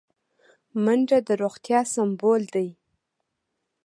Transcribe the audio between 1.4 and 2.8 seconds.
روغتیا سمبول دی